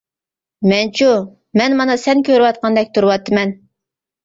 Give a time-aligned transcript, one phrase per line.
[0.71, 1.09] مەنچۇ،
[1.61, 3.57] مەن مانا سەن كۆرۈۋاتقاندەك تۇرۇۋاتىمەن.